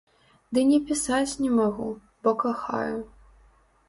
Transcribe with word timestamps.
Ды 0.57 0.61
не 0.69 0.77
пісаць 0.91 1.33
не 1.43 1.51
магу, 1.57 1.89
бо 2.23 2.33
кахаю. 2.45 2.97